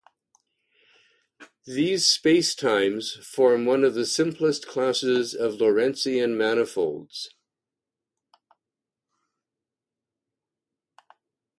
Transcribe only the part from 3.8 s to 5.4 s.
of the simplest classes